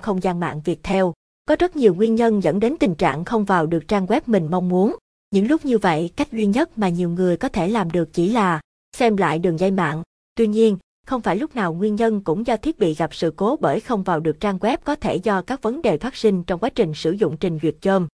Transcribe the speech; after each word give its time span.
không 0.00 0.22
gian 0.22 0.40
mạng 0.40 0.60
Viettel. 0.64 1.04
Có 1.44 1.56
rất 1.58 1.76
nhiều 1.76 1.94
nguyên 1.94 2.14
nhân 2.14 2.42
dẫn 2.42 2.60
đến 2.60 2.76
tình 2.80 2.94
trạng 2.94 3.24
không 3.24 3.44
vào 3.44 3.66
được 3.66 3.88
trang 3.88 4.06
web 4.06 4.20
mình 4.26 4.48
mong 4.50 4.68
muốn. 4.68 4.96
Những 5.30 5.48
lúc 5.48 5.64
như 5.64 5.78
vậy, 5.78 6.10
cách 6.16 6.32
duy 6.32 6.46
nhất 6.46 6.78
mà 6.78 6.88
nhiều 6.88 7.10
người 7.10 7.36
có 7.36 7.48
thể 7.48 7.68
làm 7.68 7.90
được 7.90 8.12
chỉ 8.12 8.28
là 8.28 8.60
xem 8.96 9.16
lại 9.16 9.38
đường 9.38 9.58
dây 9.58 9.70
mạng. 9.70 10.02
Tuy 10.34 10.46
nhiên, 10.46 10.78
không 11.06 11.20
phải 11.20 11.36
lúc 11.36 11.56
nào 11.56 11.72
nguyên 11.72 11.96
nhân 11.96 12.20
cũng 12.20 12.46
do 12.46 12.56
thiết 12.56 12.78
bị 12.78 12.94
gặp 12.94 13.14
sự 13.14 13.32
cố 13.36 13.56
bởi 13.60 13.80
không 13.80 14.02
vào 14.02 14.20
được 14.20 14.40
trang 14.40 14.58
web 14.58 14.78
có 14.84 14.94
thể 14.94 15.16
do 15.16 15.42
các 15.42 15.62
vấn 15.62 15.82
đề 15.82 15.98
phát 15.98 16.16
sinh 16.16 16.44
trong 16.44 16.60
quá 16.60 16.70
trình 16.70 16.94
sử 16.94 17.10
dụng 17.10 17.36
trình 17.36 17.58
duyệt 17.62 17.76
chôm. 17.80 18.08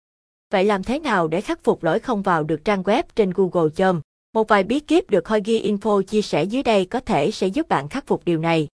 Vậy 0.53 0.65
làm 0.65 0.83
thế 0.83 0.99
nào 0.99 1.29
để 1.29 1.41
khắc 1.41 1.65
phục 1.65 1.85
lỗi 1.85 1.99
không 1.99 2.23
vào 2.23 2.45
được 2.45 2.65
trang 2.65 2.83
web 2.83 3.03
trên 3.17 3.33
Google 3.35 3.71
chôm? 3.77 4.01
Một 4.35 4.49
vài 4.49 4.65
bí 4.65 4.81
kíp 4.81 5.11
được 5.11 5.29
Hoigi 5.29 5.63
Info 5.65 6.03
chia 6.03 6.23
sẻ 6.23 6.45
dưới 6.45 6.63
đây 6.63 6.85
có 6.85 7.01
thể 7.01 7.31
sẽ 7.31 7.47
giúp 7.47 7.69
bạn 7.69 7.89
khắc 7.89 8.07
phục 8.07 8.25
điều 8.25 8.39
này. 8.39 8.69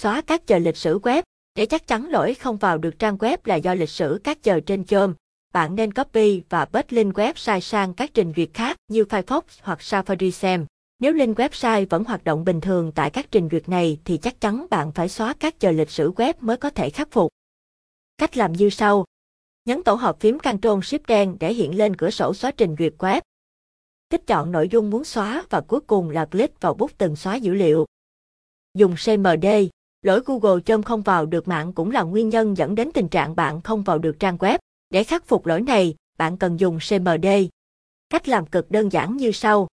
Xóa 0.00 0.20
các 0.20 0.46
chờ 0.46 0.58
lịch 0.58 0.76
sử 0.76 0.98
web. 0.98 1.22
Để 1.60 1.66
chắc 1.66 1.86
chắn 1.86 2.08
lỗi 2.10 2.34
không 2.34 2.56
vào 2.56 2.78
được 2.78 2.98
trang 2.98 3.16
web 3.16 3.38
là 3.44 3.54
do 3.54 3.74
lịch 3.74 3.90
sử 3.90 4.20
các 4.24 4.42
chờ 4.42 4.60
trên 4.60 4.84
Chrome, 4.84 5.14
bạn 5.52 5.74
nên 5.74 5.92
copy 5.92 6.42
và 6.48 6.64
paste 6.64 6.96
link 6.96 7.14
website 7.14 7.60
sang 7.60 7.94
các 7.94 8.10
trình 8.14 8.32
duyệt 8.36 8.48
khác 8.54 8.76
như 8.88 9.02
Firefox 9.02 9.42
hoặc 9.62 9.78
Safari 9.78 10.30
xem. 10.30 10.66
Nếu 10.98 11.12
link 11.12 11.38
website 11.38 11.86
vẫn 11.90 12.04
hoạt 12.04 12.24
động 12.24 12.44
bình 12.44 12.60
thường 12.60 12.92
tại 12.94 13.10
các 13.10 13.26
trình 13.30 13.48
duyệt 13.50 13.68
này 13.68 13.98
thì 14.04 14.16
chắc 14.16 14.40
chắn 14.40 14.66
bạn 14.70 14.92
phải 14.92 15.08
xóa 15.08 15.34
các 15.40 15.60
chờ 15.60 15.70
lịch 15.70 15.90
sử 15.90 16.12
web 16.12 16.34
mới 16.40 16.56
có 16.56 16.70
thể 16.70 16.90
khắc 16.90 17.10
phục. 17.10 17.32
Cách 18.18 18.36
làm 18.36 18.52
như 18.52 18.70
sau. 18.70 19.04
Nhấn 19.64 19.82
tổ 19.82 19.94
hợp 19.94 20.20
phím 20.20 20.38
Ctrl 20.38 20.68
Shift 20.68 21.00
đen 21.06 21.36
để 21.40 21.52
hiện 21.54 21.78
lên 21.78 21.96
cửa 21.96 22.10
sổ 22.10 22.34
xóa 22.34 22.50
trình 22.50 22.76
duyệt 22.78 22.94
web. 22.98 23.20
tích 24.08 24.26
chọn 24.26 24.52
nội 24.52 24.68
dung 24.68 24.90
muốn 24.90 25.04
xóa 25.04 25.44
và 25.50 25.60
cuối 25.60 25.80
cùng 25.80 26.10
là 26.10 26.24
click 26.24 26.60
vào 26.60 26.74
bút 26.74 26.90
từng 26.98 27.16
xóa 27.16 27.34
dữ 27.34 27.54
liệu. 27.54 27.86
Dùng 28.74 28.94
CMD, 29.04 29.46
lỗi 30.02 30.20
Google 30.26 30.60
Chrome 30.66 30.82
không 30.82 31.02
vào 31.02 31.26
được 31.26 31.48
mạng 31.48 31.72
cũng 31.72 31.90
là 31.90 32.02
nguyên 32.02 32.28
nhân 32.28 32.56
dẫn 32.56 32.74
đến 32.74 32.90
tình 32.94 33.08
trạng 33.08 33.36
bạn 33.36 33.60
không 33.60 33.82
vào 33.82 33.98
được 33.98 34.16
trang 34.20 34.36
web. 34.36 34.58
Để 34.90 35.04
khắc 35.04 35.26
phục 35.26 35.46
lỗi 35.46 35.60
này, 35.60 35.94
bạn 36.18 36.36
cần 36.36 36.60
dùng 36.60 36.78
CMD. 36.88 37.26
Cách 38.10 38.28
làm 38.28 38.46
cực 38.46 38.70
đơn 38.70 38.92
giản 38.92 39.16
như 39.16 39.32
sau. 39.32 39.68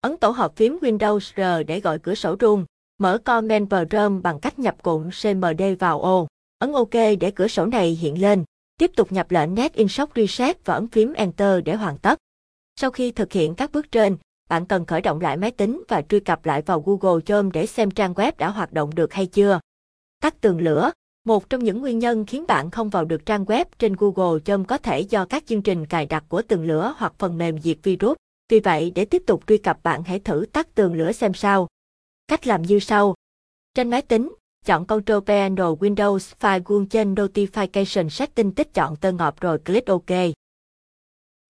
Ấn 0.00 0.16
tổ 0.16 0.30
hợp 0.30 0.56
phím 0.56 0.78
Windows 0.80 1.18
R 1.18 1.66
để 1.66 1.80
gọi 1.80 1.98
cửa 1.98 2.14
sổ 2.14 2.36
rung. 2.40 2.64
Mở 2.98 3.18
Command 3.24 3.68
Prompt 3.68 4.22
bằng 4.22 4.40
cách 4.40 4.58
nhập 4.58 4.82
cụm 4.82 5.10
CMD 5.22 5.62
vào 5.78 6.00
ô. 6.00 6.26
Ấn 6.58 6.72
OK 6.72 6.94
để 7.20 7.30
cửa 7.34 7.48
sổ 7.48 7.66
này 7.66 7.90
hiện 7.90 8.20
lên. 8.20 8.44
Tiếp 8.78 8.90
tục 8.96 9.12
nhập 9.12 9.30
lệnh 9.30 9.54
Net 9.54 9.74
Insert 9.74 10.10
Reset 10.14 10.64
và 10.64 10.74
ấn 10.74 10.88
phím 10.88 11.12
Enter 11.12 11.64
để 11.64 11.74
hoàn 11.74 11.98
tất. 11.98 12.18
Sau 12.80 12.90
khi 12.90 13.10
thực 13.10 13.32
hiện 13.32 13.54
các 13.54 13.72
bước 13.72 13.92
trên, 13.92 14.16
bạn 14.48 14.66
cần 14.66 14.86
khởi 14.86 15.00
động 15.00 15.20
lại 15.20 15.36
máy 15.36 15.50
tính 15.50 15.82
và 15.88 16.02
truy 16.02 16.20
cập 16.20 16.46
lại 16.46 16.62
vào 16.62 16.80
Google 16.86 17.20
Chrome 17.26 17.50
để 17.52 17.66
xem 17.66 17.90
trang 17.90 18.14
web 18.14 18.32
đã 18.38 18.48
hoạt 18.50 18.72
động 18.72 18.94
được 18.94 19.12
hay 19.12 19.26
chưa. 19.26 19.60
Tắt 20.24 20.40
tường 20.40 20.60
lửa 20.60 20.90
một 21.24 21.50
trong 21.50 21.64
những 21.64 21.80
nguyên 21.80 21.98
nhân 21.98 22.26
khiến 22.26 22.44
bạn 22.48 22.70
không 22.70 22.90
vào 22.90 23.04
được 23.04 23.26
trang 23.26 23.44
web 23.44 23.64
trên 23.78 23.94
Google 23.98 24.40
Chrome 24.44 24.64
có 24.68 24.78
thể 24.78 25.00
do 25.00 25.24
các 25.24 25.46
chương 25.46 25.62
trình 25.62 25.86
cài 25.86 26.06
đặt 26.06 26.24
của 26.28 26.42
tường 26.42 26.66
lửa 26.66 26.94
hoặc 26.96 27.12
phần 27.18 27.38
mềm 27.38 27.60
diệt 27.60 27.78
virus. 27.82 28.16
Vì 28.48 28.60
vậy, 28.60 28.92
để 28.94 29.04
tiếp 29.04 29.22
tục 29.26 29.42
truy 29.46 29.58
cập 29.58 29.82
bạn 29.82 30.02
hãy 30.02 30.20
thử 30.20 30.46
tắt 30.52 30.74
tường 30.74 30.94
lửa 30.94 31.12
xem 31.12 31.34
sao. 31.34 31.68
Cách 32.28 32.46
làm 32.46 32.62
như 32.62 32.78
sau. 32.78 33.14
Trên 33.74 33.90
máy 33.90 34.02
tính, 34.02 34.34
chọn 34.64 34.86
Control 34.86 35.22
Panel 35.26 35.66
Windows 35.66 36.18
File 36.40 36.62
Gun 36.64 36.86
trên 36.86 37.14
Notification 37.14 38.08
Setting 38.08 38.52
tích 38.52 38.74
chọn 38.74 38.96
tơ 38.96 39.12
ngọt 39.12 39.34
rồi 39.40 39.58
click 39.58 39.86
OK. 39.86 40.10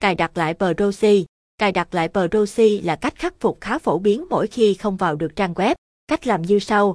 Cài 0.01 0.15
đặt 0.15 0.37
lại 0.39 0.55
proxy. 0.55 1.27
Cài 1.59 1.73
đặt 1.73 1.95
lại 1.95 2.09
proxy 2.31 2.81
là 2.81 2.97
cách 2.97 3.15
khắc 3.17 3.41
phục 3.41 3.59
khá 3.61 3.79
phổ 3.79 3.99
biến 3.99 4.25
mỗi 4.31 4.47
khi 4.47 4.75
không 4.75 4.97
vào 4.97 5.17
được 5.17 5.37
trang 5.37 5.55
web. 5.55 5.75
Cách 6.09 6.27
làm 6.27 6.43
như 6.43 6.59
sau. 6.59 6.95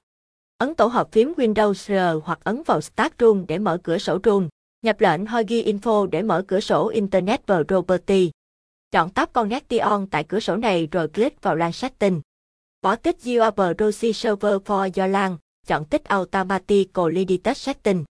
Ấn 0.60 0.76
tổ 0.76 0.86
hợp 0.86 1.12
phím 1.12 1.34
Windows 1.38 1.74
R 1.74 2.24
hoặc 2.24 2.40
ấn 2.44 2.64
vào 2.66 2.82
Start 2.82 3.14
Room 3.20 3.48
để 3.48 3.58
mở 3.60 3.78
cửa 3.84 3.98
sổ 3.98 4.20
Room. 4.24 4.48
Nhập 4.82 5.02
lệnh 5.02 5.26
Hoigi 5.26 5.64
Info 5.66 6.06
để 6.06 6.22
mở 6.22 6.44
cửa 6.48 6.60
sổ 6.60 6.88
Internet 6.88 7.42
Property. 7.48 8.32
Chọn 8.92 9.10
tab 9.10 9.30
Connection 9.34 10.08
tại 10.12 10.24
cửa 10.24 10.40
sổ 10.40 10.56
này 10.56 10.88
rồi 10.92 11.08
click 11.08 11.42
vào 11.42 11.56
LAN 11.56 11.72
Setting. 11.72 12.22
Bỏ 12.82 12.96
tích 12.96 13.18
Your 13.26 13.54
Proxy 13.54 14.14
Server 14.14 14.54
for 14.66 15.02
your 15.02 15.12
LAN, 15.12 15.38
chọn 15.68 15.86
tích 15.86 16.04
Automatically 16.04 17.26
Detect 17.30 17.58
Setting. 17.58 18.04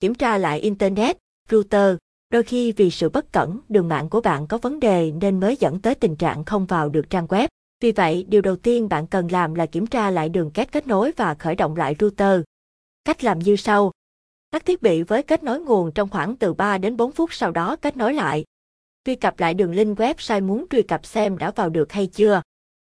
Kiểm 0.00 0.14
tra 0.14 0.38
lại 0.38 0.60
Internet, 0.60 1.16
router. 1.50 1.96
Đôi 2.30 2.42
khi 2.42 2.72
vì 2.72 2.90
sự 2.90 3.08
bất 3.08 3.32
cẩn, 3.32 3.60
đường 3.68 3.88
mạng 3.88 4.08
của 4.08 4.20
bạn 4.20 4.46
có 4.46 4.58
vấn 4.58 4.80
đề 4.80 5.12
nên 5.20 5.40
mới 5.40 5.56
dẫn 5.60 5.80
tới 5.80 5.94
tình 5.94 6.16
trạng 6.16 6.44
không 6.44 6.66
vào 6.66 6.88
được 6.88 7.10
trang 7.10 7.26
web. 7.26 7.48
Vì 7.84 7.92
vậy, 7.92 8.24
điều 8.28 8.42
đầu 8.42 8.56
tiên 8.56 8.88
bạn 8.88 9.06
cần 9.06 9.28
làm 9.30 9.54
là 9.54 9.66
kiểm 9.66 9.86
tra 9.86 10.10
lại 10.10 10.28
đường 10.28 10.50
kết 10.50 10.72
kết 10.72 10.86
nối 10.86 11.12
và 11.16 11.34
khởi 11.34 11.54
động 11.54 11.76
lại 11.76 11.96
router. 12.00 12.40
Cách 13.04 13.24
làm 13.24 13.38
như 13.38 13.56
sau. 13.56 13.92
Tắt 14.50 14.64
thiết 14.64 14.82
bị 14.82 15.02
với 15.02 15.22
kết 15.22 15.42
nối 15.42 15.60
nguồn 15.60 15.92
trong 15.92 16.08
khoảng 16.08 16.36
từ 16.36 16.54
3 16.54 16.78
đến 16.78 16.96
4 16.96 17.12
phút 17.12 17.34
sau 17.34 17.50
đó 17.50 17.76
kết 17.76 17.96
nối 17.96 18.14
lại. 18.14 18.44
Truy 19.04 19.14
cập 19.14 19.40
lại 19.40 19.54
đường 19.54 19.74
link 19.74 19.98
website 19.98 20.46
muốn 20.46 20.66
truy 20.70 20.82
cập 20.82 21.06
xem 21.06 21.38
đã 21.38 21.50
vào 21.50 21.70
được 21.70 21.92
hay 21.92 22.06
chưa. 22.06 22.42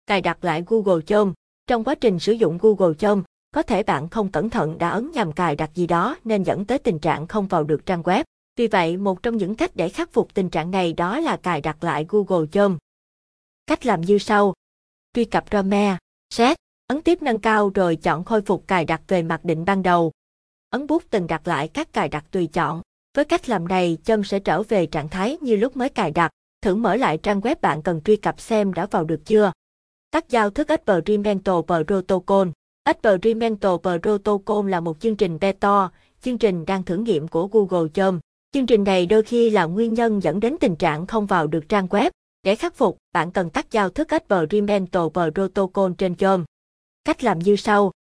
Cài 0.07 0.21
đặt 0.21 0.45
lại 0.45 0.65
Google 0.67 1.05
Chrome. 1.07 1.33
Trong 1.67 1.85
quá 1.85 1.95
trình 1.95 2.19
sử 2.19 2.33
dụng 2.33 2.59
Google 2.61 2.95
Chrome, 2.99 3.23
có 3.55 3.63
thể 3.63 3.83
bạn 3.83 4.09
không 4.09 4.31
cẩn 4.31 4.51
thận 4.51 4.79
đã 4.79 4.89
ấn 4.89 5.11
nhầm 5.11 5.33
cài 5.33 5.57
đặt 5.57 5.71
gì 5.75 5.87
đó 5.87 6.17
nên 6.25 6.43
dẫn 6.43 6.65
tới 6.65 6.79
tình 6.79 6.99
trạng 6.99 7.27
không 7.27 7.47
vào 7.47 7.65
được 7.65 7.87
trang 7.87 8.03
web. 8.03 8.25
Vì 8.57 8.67
vậy, 8.67 8.97
một 8.97 9.23
trong 9.23 9.37
những 9.37 9.55
cách 9.55 9.71
để 9.75 9.89
khắc 9.89 10.13
phục 10.13 10.35
tình 10.35 10.51
trạng 10.51 10.71
này 10.71 10.93
đó 10.93 11.21
là 11.21 11.37
cài 11.37 11.61
đặt 11.61 11.85
lại 11.85 12.07
Google 12.09 12.47
Chrome. 12.53 12.77
Cách 13.67 13.87
làm 13.87 14.01
như 14.01 14.19
sau 14.19 14.55
truy 15.15 15.25
cập 15.25 15.45
Rome, 15.53 15.97
Set, 16.35 16.57
ấn 16.87 17.03
tiếp 17.03 17.23
nâng 17.23 17.39
cao 17.39 17.71
rồi 17.75 17.97
chọn 17.97 18.25
khôi 18.25 18.43
phục 18.43 18.69
cài 18.69 18.85
đặt 18.85 19.03
về 19.09 19.23
mặc 19.23 19.45
định 19.45 19.65
ban 19.65 19.83
đầu. 19.83 20.13
Ấn 20.71 20.87
bút 20.87 21.03
từng 21.11 21.27
đặt 21.27 21.49
lại 21.49 21.69
các 21.69 21.93
cài 21.93 22.09
đặt 22.09 22.25
tùy 22.31 22.47
chọn. 22.47 22.83
Với 23.17 23.25
cách 23.25 23.49
làm 23.49 23.69
này, 23.69 23.99
châm 24.05 24.25
sẽ 24.25 24.39
trở 24.39 24.63
về 24.63 24.87
trạng 24.87 25.09
thái 25.09 25.39
như 25.41 25.57
lúc 25.57 25.77
mới 25.77 25.89
cài 25.89 26.11
đặt. 26.11 26.31
Thử 26.63 26.75
mở 26.75 26.97
lại 26.97 27.19
trang 27.19 27.41
web 27.41 27.57
bạn 27.61 27.83
cần 27.83 28.01
truy 28.01 28.17
cập 28.17 28.41
xem 28.41 28.73
đã 28.73 28.87
vào 28.87 29.05
được 29.05 29.21
chưa. 29.25 29.53
Tắt 30.11 30.29
giao 30.29 30.51
thức 30.51 30.69
Experimental 30.69 31.55
Protocol. 31.67 32.49
Experimental 32.85 33.73
Protocol 33.83 34.71
là 34.71 34.81
một 34.81 35.01
chương 35.01 35.17
trình 35.17 35.39
beta, 35.41 35.89
chương 36.23 36.39
trình 36.39 36.67
đang 36.67 36.85
thử 36.85 36.97
nghiệm 36.97 37.29
của 37.29 37.47
Google 37.47 37.89
Chrome. 37.95 38.19
Chương 38.53 38.67
trình 38.67 38.85
này 38.85 39.07
đôi 39.07 39.23
khi 39.23 39.51
là 39.51 39.65
nguyên 39.65 39.95
nhân 39.95 40.23
dẫn 40.23 40.41
đến 40.41 40.57
tình 40.61 40.77
trạng 40.77 41.07
không 41.07 41.27
vào 41.27 41.47
được 41.47 41.69
trang 41.69 41.87
web. 41.87 42.11
Để 42.43 42.55
khắc 42.55 42.75
phục, 42.75 42.99
bạn 43.13 43.31
cần 43.31 43.51
tắt 43.51 43.67
giao 43.71 43.91
thức 43.91 44.09
Experimental 44.09 45.03
Protocol 45.15 45.93
trên 45.99 46.17
Chrome. 46.17 46.45
Cách 47.05 47.25
làm 47.25 47.39
như 47.39 47.57
sau. 47.57 47.93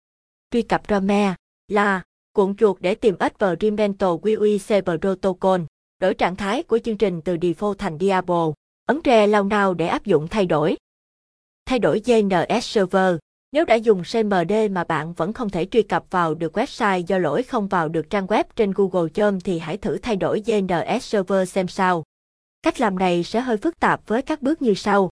Truy 0.51 0.61
cập 0.61 0.81
Rome 0.89 1.35
là 1.67 2.03
cuộn 2.33 2.55
chuột 2.55 2.77
để 2.81 2.95
tìm 2.95 3.15
Experimental 3.19 4.09
QEC 4.09 4.81
Protocol. 4.81 5.61
Đổi 5.99 6.13
trạng 6.13 6.35
thái 6.35 6.63
của 6.63 6.79
chương 6.79 6.97
trình 6.97 7.21
từ 7.21 7.35
default 7.35 7.73
thành 7.73 7.97
Diablo. 7.99 8.51
Ấn 8.85 9.01
tre 9.01 9.27
lao 9.27 9.43
nào 9.43 9.73
để 9.73 9.87
áp 9.87 10.05
dụng 10.05 10.27
thay 10.27 10.45
đổi. 10.45 10.77
Thay 11.65 11.79
đổi 11.79 12.01
DNS 12.05 12.63
server. 12.63 13.15
Nếu 13.51 13.65
đã 13.65 13.75
dùng 13.75 14.03
CMD 14.13 14.53
mà 14.71 14.83
bạn 14.83 15.13
vẫn 15.13 15.33
không 15.33 15.49
thể 15.49 15.65
truy 15.65 15.81
cập 15.81 16.05
vào 16.09 16.33
được 16.33 16.57
website 16.57 16.99
do 16.99 17.17
lỗi 17.17 17.43
không 17.43 17.67
vào 17.67 17.89
được 17.89 18.09
trang 18.09 18.27
web 18.27 18.43
trên 18.55 18.71
Google 18.75 19.09
Chrome 19.13 19.39
thì 19.43 19.59
hãy 19.59 19.77
thử 19.77 19.97
thay 19.97 20.15
đổi 20.15 20.41
DNS 20.45 21.03
server 21.03 21.49
xem 21.49 21.67
sao. 21.67 22.03
Cách 22.63 22.81
làm 22.81 22.99
này 22.99 23.23
sẽ 23.23 23.39
hơi 23.39 23.57
phức 23.57 23.79
tạp 23.79 24.07
với 24.07 24.21
các 24.21 24.41
bước 24.41 24.61
như 24.61 24.73
sau. 24.73 25.09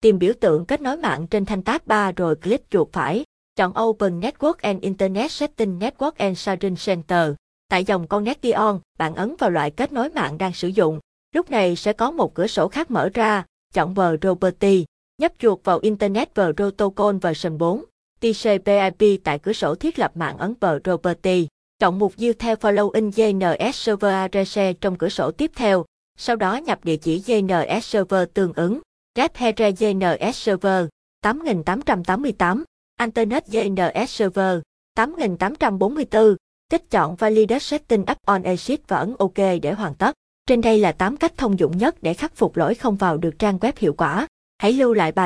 Tìm 0.00 0.18
biểu 0.18 0.32
tượng 0.40 0.66
kết 0.66 0.80
nối 0.80 0.96
mạng 0.96 1.26
trên 1.26 1.44
thanh 1.44 1.62
tab 1.62 1.80
3 1.86 2.12
rồi 2.12 2.36
click 2.36 2.70
chuột 2.70 2.88
phải. 2.92 3.24
Chọn 3.56 3.72
Open 3.80 4.20
Network 4.20 4.54
and 4.60 4.82
Internet 4.82 5.32
Setting 5.32 5.78
Network 5.78 6.12
and 6.16 6.38
Sharing 6.38 6.76
Center. 6.76 7.32
Tại 7.68 7.84
dòng 7.84 8.06
Connection, 8.06 8.78
bạn 8.98 9.14
ấn 9.14 9.36
vào 9.38 9.50
loại 9.50 9.70
kết 9.70 9.92
nối 9.92 10.10
mạng 10.10 10.38
đang 10.38 10.52
sử 10.52 10.68
dụng. 10.68 11.00
Lúc 11.34 11.50
này 11.50 11.76
sẽ 11.76 11.92
có 11.92 12.10
một 12.10 12.34
cửa 12.34 12.46
sổ 12.46 12.68
khác 12.68 12.90
mở 12.90 13.08
ra. 13.14 13.44
Chọn 13.74 13.94
Property. 13.94 14.84
Nhấp 15.18 15.32
chuột 15.38 15.64
vào 15.64 15.78
Internet 15.78 16.34
Protocol 16.34 17.16
version 17.16 17.58
4. 17.58 17.84
TCP/IP 18.20 19.18
tại 19.24 19.38
cửa 19.38 19.52
sổ 19.52 19.74
thiết 19.74 19.98
lập 19.98 20.12
mạng 20.14 20.38
ấn 20.38 20.54
Property. 20.84 21.48
Chọn 21.78 21.98
mục 21.98 22.14
view 22.16 22.32
theo 22.38 22.56
Following 22.56 23.10
DNS 23.10 23.74
Server 23.74 24.12
Address 24.12 24.58
trong 24.80 24.96
cửa 24.98 25.08
sổ 25.08 25.30
tiếp 25.30 25.50
theo 25.56 25.84
sau 26.22 26.36
đó 26.36 26.56
nhập 26.56 26.84
địa 26.84 26.96
chỉ 26.96 27.20
DNS 27.20 27.84
server 27.84 28.28
tương 28.34 28.52
ứng, 28.52 28.80
Red 29.16 29.30
DNS 29.78 30.36
server 30.36 30.86
8888, 31.22 32.64
Internet 33.00 33.46
DNS 33.46 34.08
server 34.10 34.60
8844, 34.94 36.36
kích 36.70 36.90
chọn 36.90 37.16
Validate 37.16 37.58
Setting 37.58 38.00
Up 38.00 38.16
on 38.26 38.42
Exit 38.42 38.88
và 38.88 38.96
ấn 38.96 39.14
OK 39.18 39.36
để 39.62 39.72
hoàn 39.72 39.94
tất. 39.94 40.14
Trên 40.46 40.60
đây 40.60 40.78
là 40.78 40.92
8 40.92 41.16
cách 41.16 41.32
thông 41.36 41.58
dụng 41.58 41.78
nhất 41.78 42.02
để 42.02 42.14
khắc 42.14 42.36
phục 42.36 42.56
lỗi 42.56 42.74
không 42.74 42.96
vào 42.96 43.16
được 43.16 43.38
trang 43.38 43.58
web 43.58 43.72
hiệu 43.76 43.92
quả. 43.92 44.26
Hãy 44.58 44.72
lưu 44.72 44.92
lại 44.92 45.12
bài 45.12 45.18